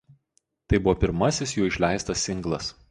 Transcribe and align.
Tai 0.73 0.79
buvo 0.87 0.95
pirmasis 1.03 1.55
jų 1.59 1.71
išleistas 1.73 2.27
singlas. 2.31 2.77